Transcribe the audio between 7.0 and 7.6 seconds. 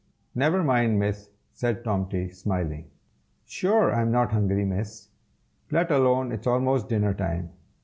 time.